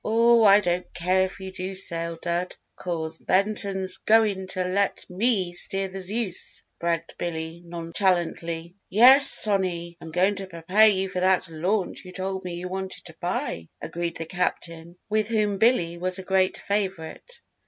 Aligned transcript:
"Oh, 0.03 0.45
I 0.45 0.61
don't 0.61 0.91
care 0.95 1.25
if 1.25 1.39
you 1.39 1.51
do 1.51 1.75
sail, 1.75 2.17
Dud, 2.19 2.55
'cause 2.75 3.19
Benton's 3.19 3.97
goin' 3.97 4.47
to 4.47 4.63
let 4.63 5.05
me 5.11 5.51
steer 5.51 5.89
the 5.89 6.01
Zeus," 6.01 6.63
bragged 6.79 7.13
Billy, 7.19 7.61
nonchalantly. 7.63 8.73
"Yes, 8.89 9.27
Sonny, 9.29 9.97
I'm 10.01 10.09
going 10.09 10.37
to 10.37 10.47
prepare 10.47 10.87
you 10.87 11.07
for 11.07 11.19
that 11.19 11.49
launch 11.49 12.03
you 12.03 12.13
told 12.13 12.43
me 12.43 12.55
you 12.55 12.67
wanted 12.67 13.05
to 13.05 13.15
buy," 13.21 13.69
agreed 13.79 14.17
the 14.17 14.25
Captain 14.25 14.97
with 15.07 15.27
whom 15.27 15.59
Billy 15.59 15.99
was 15.99 16.17
a 16.17 16.23
great 16.23 16.57
favourite. 16.57 17.39